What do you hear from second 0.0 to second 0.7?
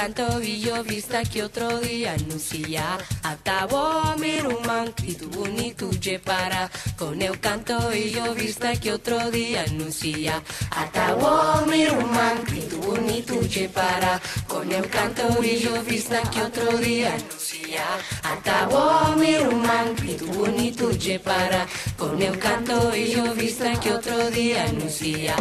canto y